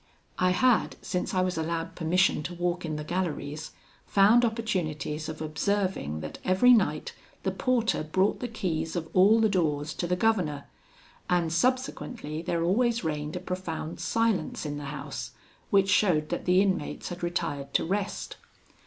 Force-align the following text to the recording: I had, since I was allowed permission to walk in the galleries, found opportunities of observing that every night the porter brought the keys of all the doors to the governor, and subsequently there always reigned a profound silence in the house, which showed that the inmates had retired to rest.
I 0.39 0.49
had, 0.49 0.95
since 1.03 1.35
I 1.35 1.41
was 1.41 1.59
allowed 1.59 1.93
permission 1.93 2.41
to 2.41 2.55
walk 2.55 2.85
in 2.85 2.95
the 2.95 3.03
galleries, 3.03 3.69
found 4.07 4.43
opportunities 4.43 5.29
of 5.29 5.43
observing 5.43 6.21
that 6.21 6.39
every 6.43 6.73
night 6.73 7.13
the 7.43 7.51
porter 7.51 8.01
brought 8.03 8.39
the 8.39 8.47
keys 8.47 8.95
of 8.95 9.07
all 9.13 9.39
the 9.39 9.47
doors 9.47 9.93
to 9.93 10.07
the 10.07 10.15
governor, 10.15 10.65
and 11.29 11.53
subsequently 11.53 12.41
there 12.41 12.63
always 12.63 13.03
reigned 13.03 13.35
a 13.35 13.39
profound 13.39 13.99
silence 13.99 14.65
in 14.65 14.79
the 14.79 14.85
house, 14.85 15.33
which 15.69 15.89
showed 15.91 16.29
that 16.29 16.45
the 16.45 16.61
inmates 16.63 17.09
had 17.09 17.21
retired 17.21 17.71
to 17.75 17.85
rest. 17.85 18.37